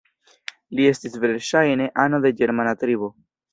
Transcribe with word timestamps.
Li 0.79 0.87
estis 0.91 1.19
verŝajne 1.27 1.89
ano 2.07 2.23
de 2.27 2.35
ĝermana 2.43 2.77
tribo. 2.85 3.15